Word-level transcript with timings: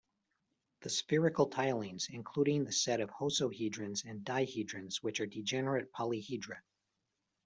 The 0.79 0.89
spherical 0.89 1.45
tilings 1.45 2.09
including 2.09 2.63
the 2.63 2.71
set 2.71 3.01
of 3.01 3.11
hosohedrons 3.11 4.03
and 4.03 4.23
dihedrons 4.25 4.95
which 5.03 5.19
are 5.19 5.27
degenerate 5.27 5.93
polyhedra. 5.93 6.57